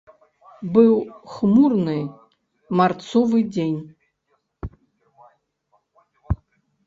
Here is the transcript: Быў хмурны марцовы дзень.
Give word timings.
Быў 0.75 0.93
хмурны 1.33 1.97
марцовы 2.79 3.39
дзень. 3.53 3.77